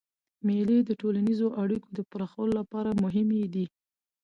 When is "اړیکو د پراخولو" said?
1.63-2.51